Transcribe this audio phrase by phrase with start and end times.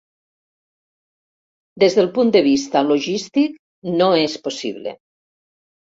[1.83, 3.63] Des del punt de vista logístic,
[4.01, 4.97] no és possible.